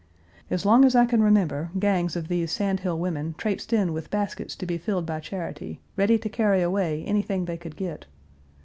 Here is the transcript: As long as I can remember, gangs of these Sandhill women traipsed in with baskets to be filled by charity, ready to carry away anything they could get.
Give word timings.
As 0.49 0.65
long 0.65 0.83
as 0.83 0.95
I 0.95 1.05
can 1.05 1.21
remember, 1.21 1.69
gangs 1.77 2.15
of 2.15 2.27
these 2.27 2.51
Sandhill 2.51 2.97
women 2.97 3.35
traipsed 3.37 3.71
in 3.71 3.93
with 3.93 4.09
baskets 4.09 4.55
to 4.55 4.65
be 4.65 4.79
filled 4.79 5.05
by 5.05 5.19
charity, 5.19 5.79
ready 5.95 6.17
to 6.17 6.27
carry 6.27 6.63
away 6.63 7.03
anything 7.05 7.45
they 7.45 7.55
could 7.55 7.75
get. 7.75 8.07